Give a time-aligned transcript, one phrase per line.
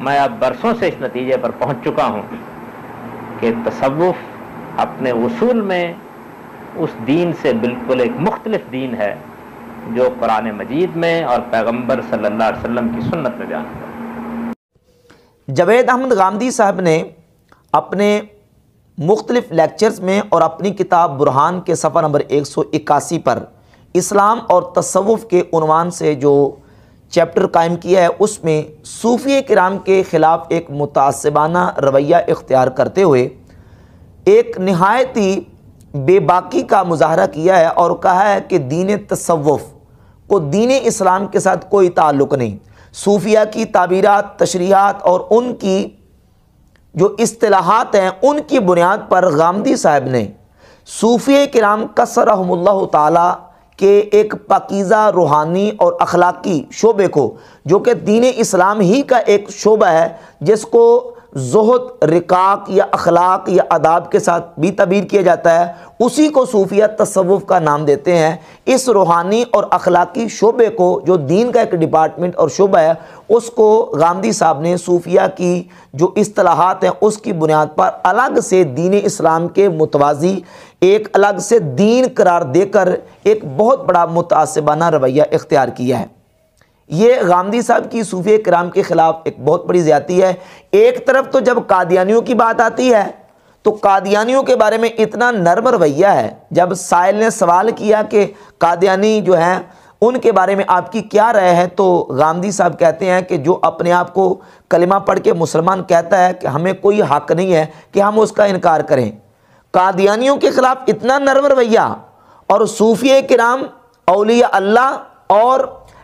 [0.00, 2.22] میں اب برسوں سے اس نتیجے پر پہنچ چکا ہوں
[3.40, 4.22] کہ تصوف
[4.78, 5.84] اپنے اصول میں
[6.76, 9.14] اس دین سے بالکل ایک مختلف دین ہے
[9.94, 13.88] جو قرآن مجید میں اور پیغمبر صلی اللہ علیہ وسلم کی سنت میں بیان ہے
[15.48, 17.02] جوید احمد غامدی صاحب نے
[17.72, 18.20] اپنے
[18.98, 23.44] مختلف لیکچرز میں اور اپنی کتاب برہان کے صفحہ نمبر ایک سو اکاسی پر
[23.94, 26.34] اسلام اور تصوف کے عنوان سے جو
[27.10, 33.02] چیپٹر قائم کیا ہے، اس میں صوفی کرام کے خلاف ایک متعصبانہ رویہ اختیار کرتے
[33.02, 33.28] ہوئے
[34.24, 35.40] ایک نہایت ہی
[35.94, 39.62] بے باکی کا مظاہرہ کیا ہے اور کہا ہے کہ دین تصوف
[40.26, 42.56] کو دین اسلام کے ساتھ کوئی تعلق نہیں۔
[42.94, 45.88] صوفیہ کی تعبیرات، تشریحات اور ان کی
[46.94, 50.26] جو اصطلاحات ہیں، ان کی بنیاد پر غامدی صاحب نے
[50.86, 53.32] صوفی کرام قصر اللہ تعالیٰ
[53.80, 57.30] کہ ایک پاکیزہ روحانی اور اخلاقی شعبے کو،
[57.64, 60.08] جو کہ دین اسلام ہی کا ایک شعبہ ہے،
[60.40, 65.72] جس کو زہد رکاق یا اخلاق یا اداب کے ساتھ بھی تعبیر کیا جاتا ہے،
[65.98, 71.16] اسی کو صوفیہ تصوف کا نام دیتے ہیں۔ اس روحانی اور اخلاقی شعبے کو جو
[71.16, 72.92] دین کا ایک ڈپارٹمنٹ اور شعبہ ہے،
[73.28, 78.40] اس کو غامدی صاحب نے صوفیہ کی جو اصطلاحات ہیں، اس کی بنیاد پر الگ
[78.40, 80.40] سے دین اسلام کے متوازی،
[80.80, 86.19] ایک الگ سے دین قرار دے کر ایک بہت بڑا متعصبانہ رویہ اختیار کیا ہے۔
[86.90, 90.32] یہ غامدی صاحب کی صوفی کرام کے خلاف ایک بہت بڑی زیادتی ہے۔
[90.70, 93.06] ایک طرف تو جب قادیانیوں کی بات آتی ہے،
[93.62, 98.32] تو قادیانیوں کے بارے میں اتنا نرم رویہ ہے۔ جب سائل نے سوال کیا کہ
[98.58, 99.60] قادیانی جو ہیں،
[100.00, 103.36] ان کے بارے میں آپ کی کیا رائے ہے؟ تو غامدی صاحب کہتے ہیں کہ
[103.36, 107.54] جو اپنے آپ کو کلمہ پڑھ کے مسلمان کہتا ہے کہ ہمیں کوئی حق نہیں
[107.54, 109.10] ہے کہ ہم اس کا انکار کریں۔
[109.70, 111.94] قادیانیوں کے خلاف اتنا نرم رویہ
[112.46, 113.62] اور صوفی کرام،
[114.04, 115.60] اولیاء اللہ اور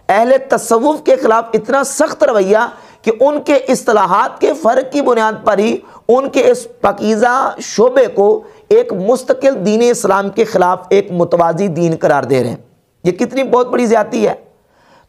[0.09, 2.59] اہل تصوف کے خلاف اتنا سخت رویہ
[3.03, 5.77] کہ ان کے اصطلاحات کے فرق کی بنیاد پر ہی
[6.09, 11.95] ان کے اس پکیزہ شعبے کو ایک مستقل دین اسلام کے خلاف ایک متوازی دین
[12.01, 12.57] قرار دے رہے ہیں۔
[13.05, 14.35] یہ کتنی بہت بڑی زیادتی ہے۔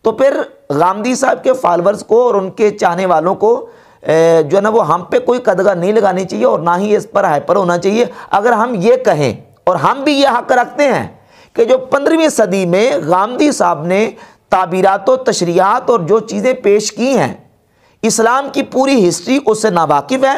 [0.02, 3.70] تو پھر غامدی صاحب کے فالورز کو اور ان کے چاہنے والوں کو
[4.04, 7.08] جو ہے نا، وہ ہم پہ کوئی قدغہ نہیں لگانی چاہیے اور نہ ہی اس
[7.12, 11.08] پر ہائپر ہونا چاہیے۔ اگر ہم یہ کہیں اور ہم بھی یہ حق رکھتے ہیں
[11.54, 14.10] کہ جو پندرہویں صدی میں غامدی صاحب نے
[14.50, 17.34] تعبیرات و تشریحات اور جو چیزیں پیش کی ہیں۔
[18.02, 20.38] اسلام کی پوری ہسٹری اس سے ناواقف ہے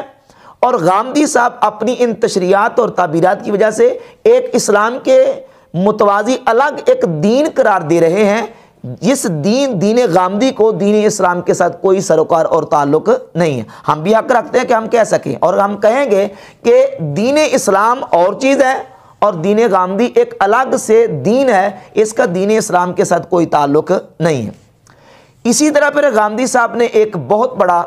[0.60, 5.34] اور غامدی صاحب اپنی ان تشریحات اور تعبیرات کی وجہ سے ایک اسلام کے
[5.74, 8.48] متوازی الگ ایک دین قرار دے رہے ہیں۔
[8.84, 13.64] جس دین دین غامدی کو دین اسلام کے ساتھ کوئی سروکار اور تعلق نہیں ہے۔
[13.88, 16.28] ہم بھی حق رکھتے ہیں کہ ہم کہہ سکیں اور ہم کہیں گے
[16.64, 22.14] کہ دین اسلام اور چیز ہے۔ اور دین غامدی ایک الگ سے دین ہے، اس
[22.14, 24.52] کا دین اسلام کے ساتھ کوئی تعلق نہیں ہے۔
[25.44, 27.84] اسی طرح پھر غامدی صاحب نے ایک بہت بڑا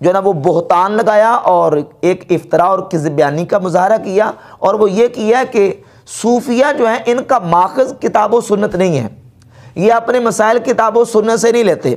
[0.00, 4.30] جو ہے نا، وہ بہتان لگایا اور ایک افطرا اور کذب بیانی کا مظاہرہ کیا
[4.58, 5.74] اور وہ یہ کیا کہ
[6.22, 9.08] صوفیہ جو ہیں، ان کا ماخذ کتاب و سنت نہیں ہے۔
[9.74, 11.94] یہ اپنے مسائل کتاب و سنت سے نہیں لیتے۔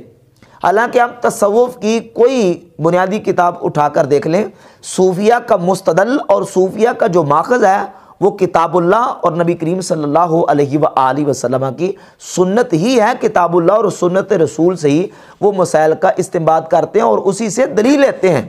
[0.64, 4.44] حالانکہ ہم تصوف کی کوئی بنیادی کتاب اٹھا کر دیکھ لیں،
[4.82, 7.84] صوفیہ کا مستدل اور صوفیہ کا جو ماخذ ہے
[8.20, 11.92] وہ کتاب اللہ اور نبی کریم صلی اللہ علیہ وآلہ وسلم کی
[12.34, 15.06] سنت ہی ہے، کتاب اللہ اور سنت رسول سے ہی
[15.40, 18.48] وہ مسائل کا استعمال کرتے ہیں اور اسی سے دلیل لیتے ہیں۔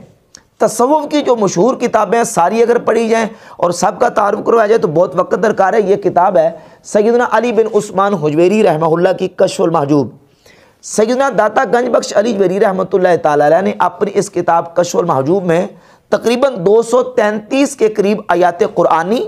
[0.58, 4.78] تصوف کی جو مشہور کتابیں ساری اگر پڑھی جائیں اور سب کا تعارف کروایا جائے
[4.78, 6.50] تو بہت وقت درکار ہے۔ یہ کتاب ہے
[6.84, 10.08] سیدنا علی بن عثمان حجویری رحمہ اللہ کی کشف المحجوب۔
[10.84, 14.96] سیدنا داتا گنج بخش علی جویری رحمۃ اللہ تعالیٰ علیہ نے اپنی اس کتاب کشف
[14.96, 15.66] المحجوب میں
[16.12, 19.20] تقریباً دو سو تینتیس کے قریب آیات قرآنی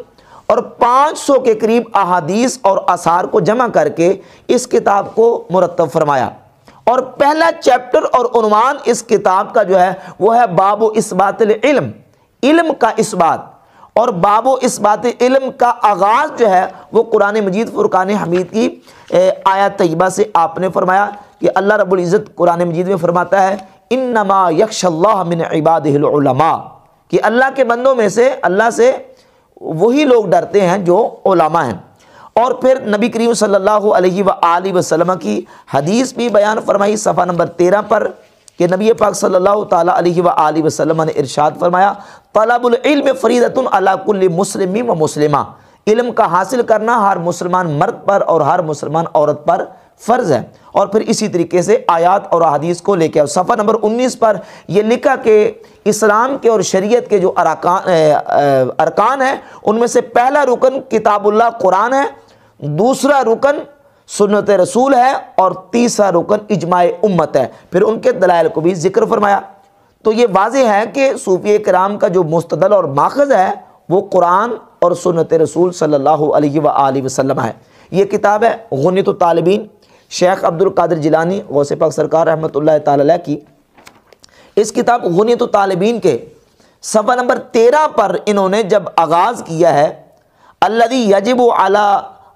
[0.50, 4.14] اور پانچ سو کے قریب احادیث اور اثار کو جمع کر کے
[4.48, 6.28] اس کتاب کو مرتب فرمایا۔
[6.84, 11.42] اور پہلا چیپٹر اور عنوان اس کتاب کا جو ہے، وہ ہے باب و اسبات
[11.42, 11.90] العلم۔
[12.42, 13.38] علم کا اسبات
[13.92, 18.80] اور باب و اسبات علم کا آغاز جو ہے، وہ قرآن مجید فرقان حمید کی
[19.44, 21.10] آیات طیبہ سے آپ نے فرمایا
[21.40, 23.56] کہ اللہ رب العزت قرآن مجید میں فرماتا ہے،
[23.90, 26.56] انما یکش اللہ من عباد العلماء۔
[27.10, 28.92] کہ اللہ کے بندوں میں سے، اللہ سے
[29.60, 31.78] وہی لوگ ڈرتے ہیں جو علماء ہیں۔
[32.32, 37.24] اور پھر نبی کریم صلی اللہ علیہ وآلہ وسلم کی حدیث بھی بیان فرمائی، صفحہ
[37.24, 38.08] نمبر تیرہ پر،
[38.58, 41.92] کہ نبی پاک صلی اللہ تعالیٰ علیہ وآلہ وسلم نے ارشاد فرمایا،
[42.32, 45.38] طلب العلم فریدت علی کل مسلم و مسلمہ۔
[45.86, 49.64] علم کا حاصل کرنا ہر مسلمان مرد پر اور ہر مسلمان عورت پر
[50.06, 50.42] فرض ہے۔
[50.72, 54.36] اور پھر اسی طریقے سے آیات اور حدیث کو لے کے صفحہ نمبر انیس پر
[54.68, 55.52] یہ لکھا کہ
[55.84, 61.50] اسلام کے اور شریعت کے جو ارکان ہیں، ان میں سے پہلا رکن کتاب اللہ
[61.60, 62.06] قرآن ہے،
[62.58, 63.58] دوسرا رکن
[64.08, 68.74] سنت رسول ہے، اور تیسرا رکن اجماع امت ہے۔ پھر ان کے دلائل کو بھی
[68.74, 69.40] ذکر فرمایا۔
[70.02, 73.50] تو یہ واضح ہے کہ صوفی کرام کا جو مستدل اور ماخذ ہے،
[73.88, 77.52] وہ قرآن اور سنت رسول صلی اللہ علیہ و وسلم ہے۔
[77.90, 79.66] یہ کتاب ہے غنیت و طالبین
[80.10, 83.38] شیخ عبد القادر جلانی غوث پاک سرکار رحمۃ اللہ تعالی کی۔
[84.56, 86.16] اس کتاب غنیت طالبین کے
[86.84, 89.92] صفحہ نمبر تیرہ پر انہوں نے جب آغاز کیا ہے
[90.62, 91.40] اللہ یجب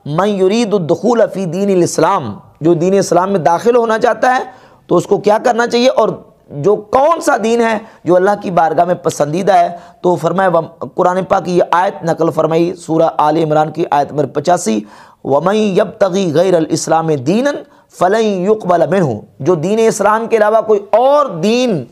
[0.07, 4.43] من یرید الدخول فی دین الاسلام، جو دین اسلام میں داخل ہونا چاہتا ہے،
[4.87, 6.09] تو اس کو کیا کرنا چاہیے؟ اور
[6.65, 9.69] جو کون سا دین ہے جو اللہ کی بارگاہ میں پسندیدہ ہے،
[10.03, 10.51] تو فرمائے،
[10.95, 14.79] قرآن پاک کی یہ آیت نقل فرمائی، سورہ آل عمران کی آیت نمبر پچاسی۔
[15.25, 17.47] ومئی یب تغی غیر الاسلام دین
[17.99, 21.85] فلیں یقبل منہ جو دین اسلام کے علاوہ کوئی اور دین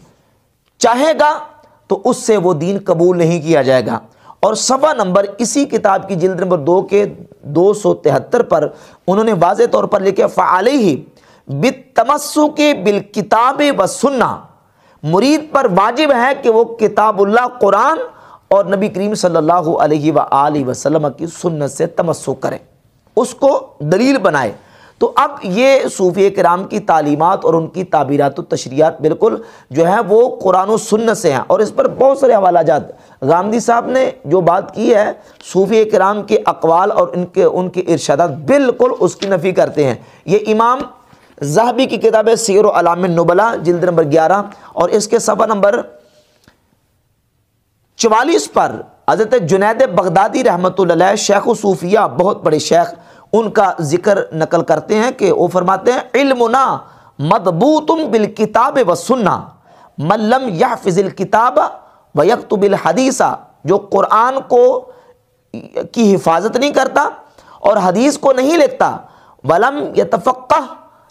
[0.79, 1.39] چاہے گا،
[1.87, 3.99] تو اس سے وہ دین قبول نہیں کیا جائے گا۔
[4.41, 7.05] اور صفحہ نمبر اسی کتاب کی جلد نمبر دو کے
[7.43, 8.69] دو سو تہتر پر
[9.07, 11.05] انہوں نے واضح طور پر لکھے فعال ہی
[11.47, 14.37] بتمسو کے بالکتاب و سننا
[15.03, 17.99] مرید پر واجب ہے کہ وہ کتاب اللہ، قرآن
[18.49, 22.59] اور نبی کریم صلی اللہ علیہ و وسلم کی سنت سے تمسک کرے۔
[23.17, 24.53] اس کو دلیل بنائے۔
[24.99, 29.37] تو اب یہ صوفی کرام کی تعلیمات اور ان کی تعبیرات و تشریحات بالکل
[29.71, 32.83] جو ہے وہ قرآن و سنت سے ہیں۔ اور اس پر بہت سارے حوالہ جات۔
[33.23, 35.13] غامدی صاحب نے جو بات کی ہے
[35.53, 39.87] صوفی کرام کے اقوال اور ان کے ان کے ارشادات بالکل اس کی نفی کرتے
[39.87, 39.95] ہیں۔
[40.25, 40.79] یہ امام
[41.43, 44.43] زہبی کی کتاب ہے سیر و علام نبلا جلد نمبر گیارہ۔
[44.73, 45.81] اور اس کے صفحہ نمبر
[47.97, 48.73] چوالیس پر
[49.09, 52.95] حضرت جنید بغدادی رحمۃ اللہ شیخ و صوفیہ بہت بڑے شیخ
[53.33, 56.65] ان کا ذکر نقل کرتے ہیں کہ وہ فرماتے ہیں، علمنا
[57.31, 59.39] مدبوتم بالکتاب و سننا
[59.99, 61.59] ملم یا فضل کتاب
[62.15, 63.35] و یکتب الحدیثہ
[63.65, 64.65] جو قرآن کو
[65.93, 67.09] کی حفاظت نہیں کرتا
[67.61, 68.97] اور حدیث کو نہیں لکھتا،
[69.45, 70.61] ولم یتفقہ،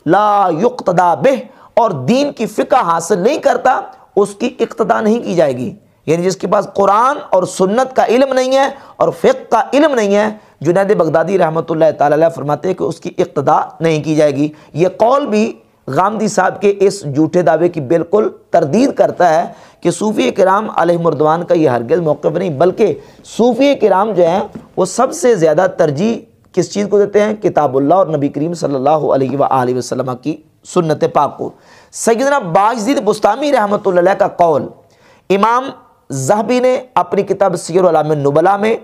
[0.05, 1.35] لا یقتدا بہ،
[1.73, 3.79] اور دین کی فقہ حاصل نہیں کرتا،
[4.15, 5.73] اس کی اقتدا نہیں کی جائے گی۔
[6.07, 8.67] یعنی جس کے پاس قرآن اور سنت کا علم نہیں ہے
[8.97, 10.29] اور فقہ کا علم نہیں ہے،
[10.61, 14.35] جنید بغدادی رحمۃ اللہ تعالی علیہ فرماتے ہیں کہ اس کی اقتدا نہیں کی جائے
[14.35, 15.51] گی۔ یہ قول بھی
[15.87, 19.45] غامدی صاحب کے اس جھوٹے دعوے کی بالکل تردید کرتا ہے
[19.81, 22.93] کہ صوفی کرام علیہ مردوان کا یہ ہرگز موقف نہیں، بلکہ
[23.25, 24.41] صوفی کرام جو ہیں،
[24.77, 26.19] وہ سب سے زیادہ ترجیح
[26.55, 30.09] کس چیز کو دیتے ہیں؟ کتاب اللہ اور نبی کریم صلی اللہ علیہ وآلہ وسلم
[30.21, 30.35] کی
[30.73, 31.49] سنت پاک کو۔
[31.93, 34.67] سیدنا باجدید بستامی رحمۃ اللہ کا قول،
[35.29, 35.69] امام
[36.11, 38.75] زہبی نے اپنی کتاب سیر علام نبلا میں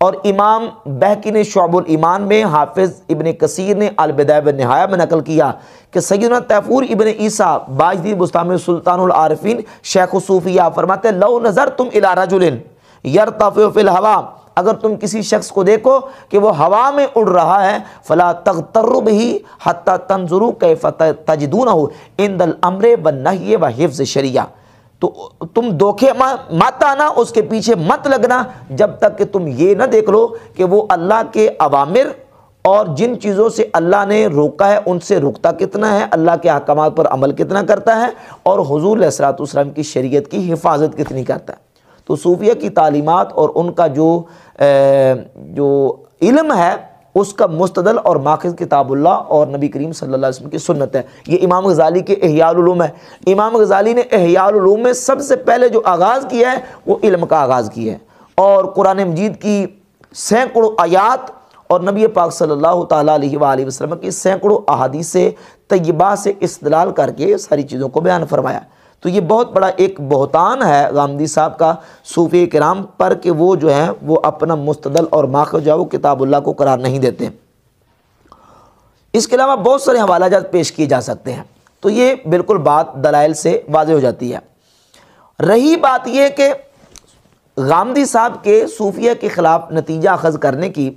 [0.00, 0.66] اور امام
[1.00, 5.50] بہکی نے شعب الایمان میں حافظ ابن کثیر نے البدیب نہایہ میں نقل کیا
[5.90, 9.60] کہ سیدنا تیفور ابن عیسیٰ باجدید بستامی سلطان العارفین
[9.92, 12.48] شیخ صوفیہ فرماتے لو نظر تم الى رجل
[13.04, 14.20] یرتفع فی الہوا
[14.56, 15.98] اگر تم کسی شخص کو دیکھو
[16.28, 19.36] کہ وہ ہوا میں اڑ رہا ہے، فلا تغترب ہی
[19.66, 20.86] حتی تنظرو کیف
[21.26, 21.76] تجدونہ
[22.18, 24.44] اند الامر والنہی و حفظ شریعہ۔
[25.02, 26.12] تو تم دھوکے
[26.50, 30.26] مت آنا، اس کے پیچھے مت لگنا، جب تک کہ تم یہ نہ دیکھ لو
[30.56, 32.08] کہ وہ اللہ کے عوامر
[32.64, 36.50] اور جن چیزوں سے اللہ نے روکا ہے، ان سے رکتا کتنا ہے، اللہ کے
[36.50, 38.08] احکامات پر عمل کتنا کرتا ہے
[38.42, 41.66] اور حضور علیہ السلاۃ والسلام کی شریعت کی حفاظت کتنی کرتا ہے۔
[42.04, 44.22] تو صوفیہ کی تعلیمات اور ان کا جو
[45.54, 46.74] جو علم ہے
[47.18, 50.58] اس کا مستدل اور ماخذ کتاب اللہ اور نبی کریم صلی اللہ علیہ وسلم کی
[50.58, 52.88] سنت ہے۔ یہ امام غزالی کے احیاء العلوم ہے۔
[53.32, 56.56] امام غزالی نے احیاء العلوم میں سب سے پہلے جو آغاز کیا ہے،
[56.86, 57.98] وہ علم کا آغاز کیا ہے۔
[58.34, 59.66] اور قرآن مجید کی
[60.14, 61.30] سینکڑوں آیات
[61.66, 65.16] اور نبی پاک صلی اللہ تعالیٰ علیہ وآلہ وسلم کی سینکڑوں احادیث
[65.68, 68.60] طیبہ سے استدلال کر کے ساری چیزوں کو بیان فرمایا۔
[69.00, 71.74] تو یہ بہت بڑا ایک بہتان ہے غامدی صاحب کا
[72.14, 75.84] صوفی کرام، پر کہ وہ جو ہیں، وہ اپنا مستدل اور ماخذ جو ہے، وہ
[75.84, 77.28] کتاب اللہ کو قرار نہیں دیتے۔
[79.12, 81.42] اس کے علاوہ بہت سارے حوالہ جات پیش کیے جا سکتے ہیں۔
[81.80, 84.38] تو یہ بالکل بات دلائل سے واضح ہو جاتی ہے۔
[85.46, 86.54] رہی بات یہ کہ
[87.56, 90.94] غامدی صاحب کے صوفیہ کے خلاف نتیجہ اخذ کرنے کی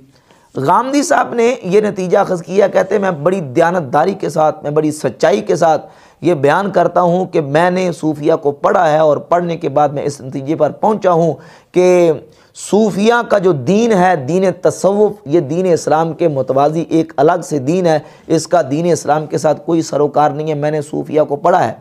[0.56, 4.70] غامدی صاحب نے یہ نتیجہ اخذ کیا، کہتے ہیں، میں بڑی دیانتداری کے ساتھ، میں
[4.70, 5.86] بڑی سچائی کے ساتھ
[6.22, 9.88] یہ بیان کرتا ہوں کہ میں نے صوفیہ کو پڑھا ہے اور پڑھنے کے بعد
[9.88, 11.32] میں اس نتیجے پر پہنچا ہوں
[11.72, 12.12] کہ
[12.54, 17.58] صوفیہ کا جو دین ہے، دین تصوف، یہ دین اسلام کے متوازی ایک الگ سے
[17.58, 21.20] دین ہے۔ اس کا دین اسلام کے ساتھ کوئی سروکار نہیں ہے، میں نے صوفیہ
[21.28, 21.72] کو پڑھا ہے۔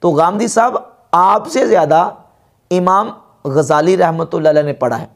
[0.00, 0.76] تو غامدی صاحب،
[1.12, 2.08] آپ سے زیادہ
[2.70, 3.10] امام
[3.44, 5.06] غزالی رحمۃ اللہ علیہ نے پڑھا ہے۔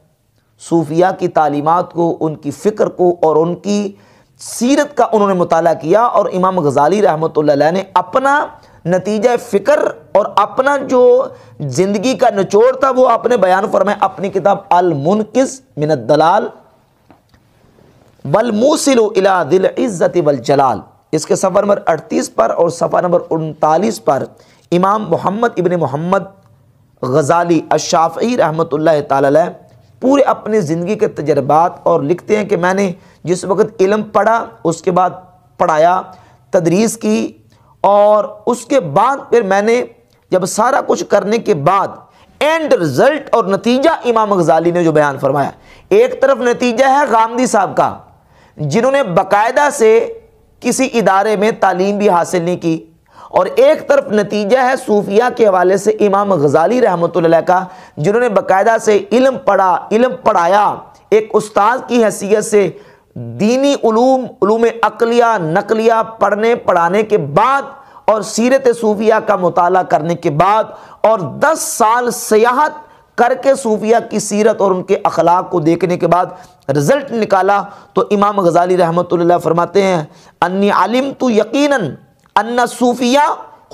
[0.69, 3.91] صوفیہ کی تعلیمات کو، ان کی فکر کو اور ان کی
[4.43, 8.45] سیرت کا انہوں نے مطالعہ کیا اور امام غزالی رحمۃ اللہ علیہ نے اپنا
[8.85, 9.79] نتیجہ فکر
[10.11, 11.03] اور اپنا جو
[11.77, 16.47] زندگی کا نچوڑ تھا وہ اپنے بیان فرمائے، اپنی کتاب المنکز من الدلال
[18.25, 20.79] والموسل الى دل عزت والجلال۔
[21.11, 24.23] اس کے صفحہ نمبر اڑتیس پر اور صفحہ نمبر انتالیس پر
[24.71, 26.23] امام محمد ابن محمد
[27.01, 29.49] غزالی الشافعی رحمۃ اللہ تعالی علیہ
[30.03, 32.91] پورے اپنی زندگی کے تجربات اور لکھتے ہیں کہ میں نے
[33.23, 35.09] جس وقت علم پڑھا، اس کے بعد
[35.57, 36.01] پڑھایا،
[36.49, 37.31] تدریس کی
[37.81, 39.83] اور اس کے بعد پھر میں نے
[40.31, 41.87] جب سارا کچھ کرنے کے بعد
[42.39, 45.49] اینڈ رزلٹ اور نتیجہ امام غزالی نے جو بیان فرمایا۔
[45.89, 47.97] ایک طرف نتیجہ ہے غامدی صاحب کا،
[48.57, 50.13] جنہوں نے باقاعدہ سے
[50.59, 52.85] کسی ادارے میں تعلیم بھی حاصل نہیں کی۔
[53.37, 57.63] اور ایک طرف نتیجہ ہے صوفیہ کے حوالے سے امام غزالی رحمۃ اللہ کا،
[57.97, 60.73] جنہوں نے باقاعدہ سے علم پڑھا، علم پڑھایا۔
[61.09, 62.69] ایک استاد کی حیثیت سے
[63.39, 67.61] دینی علوم علوم عقلیہ، نقلیہ، پڑھنے، پڑھانے کے بعد
[68.05, 70.63] اور سیرت صوفیہ کا مطالعہ کرنے کے بعد
[71.01, 72.81] اور دس سال سیاحت
[73.17, 77.61] کر کے صوفیہ کی سیرت اور ان کے اخلاق کو دیکھنے کے بعد رزلٹ نکالا
[77.93, 80.03] تو امام غزالی رحمۃ اللہ فرماتے ہیں،
[80.41, 81.93] انی عالم تو یقیناً
[82.35, 83.19] ان صوفیہ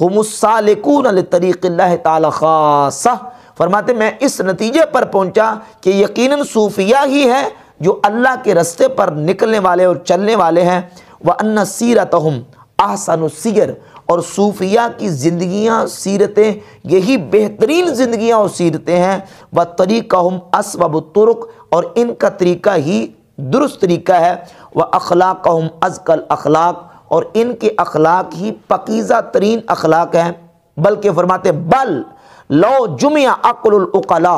[0.01, 3.10] ہم السالکون لطریق اللہ تعالی خاصہ۔
[3.58, 7.50] فرماتے میں اس نتیجے پر پہنچا کہ یقیناً صوفیہ ہی ہے
[7.80, 10.82] جو اللہ کے رستے پر نکلنے والے اور چلنے والے ہیں۔
[11.25, 12.39] وہ ان سیرتہم
[12.80, 13.70] احسن السیر
[14.06, 19.18] اور صوفیہ کی زندگیاں، سیرتیں، یہی بہترین زندگیاں اور سیرتیں ہیں۔
[19.54, 24.36] وہ طریقہ ہم اسبب الطرق۔ اور ان کا طریقہ ہی درست طریقہ ہے۔
[24.75, 30.32] وہ اخلاق ہم ازکل اخلاق۔ اور ان کے اخلاق ہی پقیزہ ترین اخلاق ہیں۔
[30.78, 32.01] بلکہ فرماتے بل
[32.50, 34.38] لو جمعہ عقل العقلا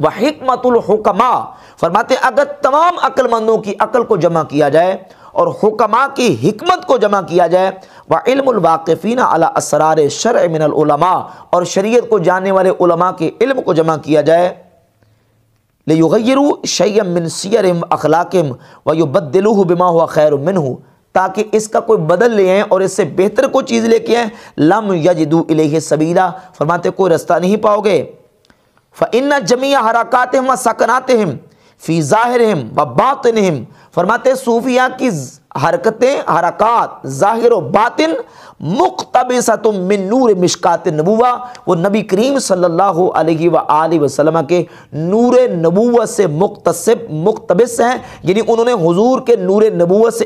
[0.00, 1.32] و حکمت الحکمہ
[1.80, 4.96] فرماتے اگر تمام عقل مندوں کی عقل کو جمع کیا جائے
[5.32, 7.70] اور حکمہ کی حکمت کو جمع کیا جائے
[8.10, 11.18] وہ علم الواقفین علی اسرار شرع من العلماء،
[11.50, 14.52] اور شریعت کو جاننے والے علماء کے علم کو جمع کیا جائے،
[15.86, 18.52] لیغیروا شیئا من سیرہم اخلاقہم
[18.86, 20.66] ویبدلوہ بما ہوا خیر منہ۔
[21.12, 24.16] تاکہ اس کا کوئی بدل لے آئیں اور اس سے بہتر کوئی چیز لے کے
[24.16, 28.12] آئیں۔ لم یجدو الیہ سبیلا، فرماتے کوئی رستہ نہیں پاؤ گے۔
[28.98, 31.34] فَإِنَّ جَمِيعَ حَرَكَاتِهِمْ وَسَكَنَاتِهِمْ
[31.78, 32.84] فی ظاہرہم و
[33.94, 35.10] فرماتے صوفیہ کی
[35.62, 38.10] حرکتیں، حرکات، ظاہر و باطن
[38.60, 45.48] مقتبسۃ من نور مشکات نبوہ۔ وہ نبی کریم صلی اللہ علیہ وآلہ وسلم کے نور
[45.48, 50.24] نبوت سے مقتصب، مقتبس ہیں۔ یعنی انہوں نے حضور کے نور نبوت سے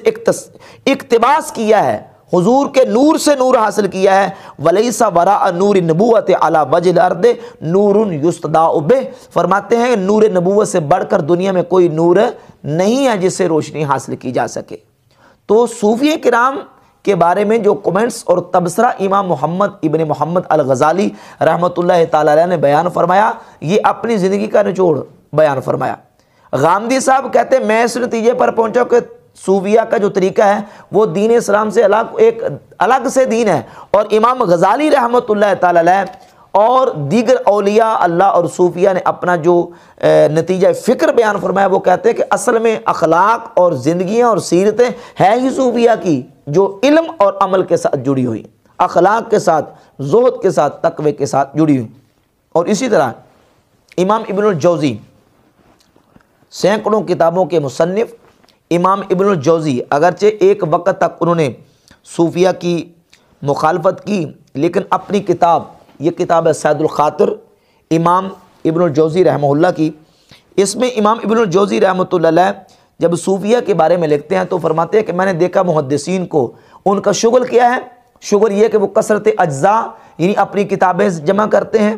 [0.87, 2.03] اقتباس کیا ہے۔
[2.33, 4.31] حضور کے نور سے نور حاصل کیا ہے۔
[4.65, 7.27] ولیسا ورا نور نبوت علی وجہ الارض
[7.61, 12.17] نور یستداء بہ۔ فرماتے ہیں نور نبوت سے بڑھ کر دنیا میں کوئی نور
[12.65, 14.94] نہیں ہے جس سے روشنی حاصل کی جا سکے۔
[15.47, 16.59] تو صوفی کرام
[17.03, 21.09] کے بارے میں جو کومنٹس اور تبصرہ امام محمد ابن محمد الغزالی
[21.41, 25.01] رحمۃ اللہ تعالی علیہ نے بیان فرمایا، یہ اپنی زندگی کا نچوڑ
[25.33, 25.95] بیان فرمایا۔
[26.53, 28.97] غامدی صاحب کہتے ہیں، میں اس نتیجے پر پہنچا کہ
[29.47, 30.61] صوفیہ کا جو طریقہ ہے،
[30.93, 32.43] وہ دین اسلام سے الگ، ایک
[32.79, 33.61] الگ سے دین ہے۔
[33.91, 36.05] اور امام غزالی رحمۃ اللہ تعالی علیہ
[36.55, 39.55] اور دیگر اولیاء اللہ اور صوفیہ نے اپنا جو
[40.31, 44.89] نتیجہ فکر بیان فرمایا، وہ کہتے ہیں کہ اصل میں اخلاق اور زندگیاں اور سیرتیں
[45.21, 48.43] ہیں ہی صوفیہ کی جو علم اور عمل کے ساتھ جڑی ہوئی،
[48.79, 51.89] اخلاق کے ساتھ، زہد کے ساتھ، تقوی کے ساتھ جڑی ہوئی۔
[52.55, 53.11] اور اسی طرح
[53.99, 54.97] امام ابن الجوزی،
[56.53, 58.15] سینکڑوں کتابوں کے مصنف
[58.71, 61.53] امام ابن الجوزی، اگرچہ ایک وقت تک انہوں نے
[62.17, 62.83] صوفیہ کی
[63.43, 65.63] مخالفت کی، لیکن اپنی کتاب
[65.99, 67.29] یہ کتاب ہے سید الخاطر،
[67.91, 68.29] امام
[68.65, 69.91] ابن الجوزی رحمہ اللہ کی۔
[70.57, 72.53] اس میں امام ابن الجوزی رحمۃ اللہ علیہ
[72.99, 76.27] جب صوفیہ کے بارے میں لکھتے ہیں تو فرماتے ہیں کہ میں نے دیکھا محدثین
[76.27, 76.53] کو،
[76.87, 77.81] ان کا شغل کیا ہے؟
[78.21, 79.83] شغل یہ کہ وہ کثرت اجزاء
[80.19, 81.97] یعنی اپنی کتابیں جمع کرتے ہیں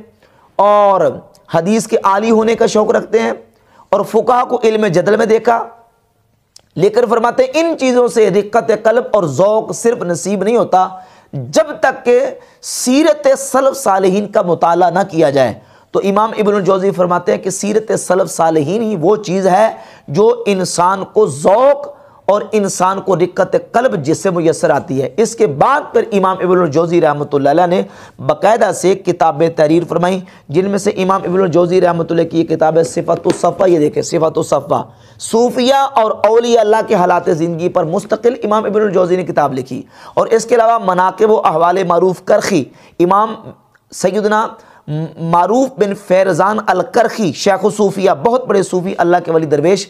[0.56, 1.00] اور
[1.54, 3.32] حدیث کے عالی ہونے کا شوق رکھتے ہیں
[3.88, 5.68] اور فقہ کو علم جدل میں دیکھا۔
[6.76, 10.88] لیکن فرماتے ہیں ان چیزوں سے رقت قلب اور ذوق صرف نصیب نہیں ہوتا
[11.32, 12.20] جب تک کہ
[12.62, 15.54] سیرت سلف صالحین کا مطالعہ نہ کیا جائے۔
[15.90, 19.68] تو امام ابن الجوزی فرماتے ہیں کہ سیرت سلف صالحین ہی وہ چیز ہے
[20.08, 21.88] جو انسان کو ذوق
[22.26, 26.36] اور انسان کو رقت قلب جس سے میسر آتی ہے۔ اس کے بعد پھر امام
[26.42, 27.82] ابن الجوزی رحمۃ اللہ علیہ نے
[28.18, 30.18] باقاعدہ سے کتابیں تحریر فرمائیں،
[30.48, 33.78] جن میں سے امام ابن الجوزی رحمۃ اللہ کی یہ کتاب ہے صفت الصفہ یہ
[33.78, 34.82] دیکھیں صفت الصفہ
[35.20, 39.82] صوفیہ اور اولیاء اللہ کے حالات زندگی پر مستقل امام ابن الجوزی نے کتاب لکھی۔
[40.14, 42.64] اور اس کے علاوہ مناقب و احوال معروف کرخی،
[43.00, 43.34] امام
[43.92, 44.46] سیدنا
[45.20, 49.86] معروف بن فیرزان الکرخی، شیخ و صوفیہ بہت بڑے صوفی اللہ کے ولی درویش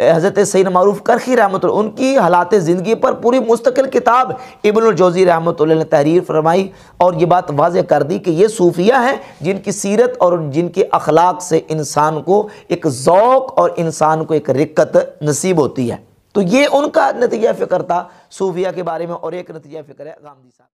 [0.00, 4.32] حضرت سید معروف کرخی رحمۃ اللہ ان کی حالات زندگی پر پوری مستقل کتاب
[4.64, 8.46] ابن الجوزی رحمۃ اللہ نے تحریر فرمائی اور یہ بات واضح کر دی کہ یہ
[8.46, 13.70] صوفیہ ہیں جن کی سیرت اور جن کے اخلاق سے انسان کو ایک ذوق اور
[13.76, 15.96] انسان کو ایک رکت نصیب ہوتی ہے۔
[16.32, 20.06] تو یہ ان کا نتیجہ فکر تھا صوفیہ کے بارے میں اور ایک نتیجہ فکر
[20.06, 20.68] ہے۔ غامدی صاحب۔